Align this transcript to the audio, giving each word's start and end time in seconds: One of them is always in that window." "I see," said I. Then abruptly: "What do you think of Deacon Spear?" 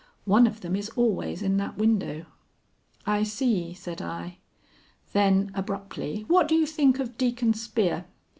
One 0.25 0.47
of 0.47 0.61
them 0.61 0.75
is 0.75 0.89
always 0.95 1.43
in 1.43 1.57
that 1.57 1.77
window." 1.77 2.25
"I 3.05 3.21
see," 3.21 3.75
said 3.75 4.01
I. 4.01 4.39
Then 5.13 5.51
abruptly: 5.53 6.25
"What 6.27 6.47
do 6.47 6.55
you 6.55 6.65
think 6.65 6.97
of 6.97 7.19
Deacon 7.19 7.53
Spear?" 7.53 8.05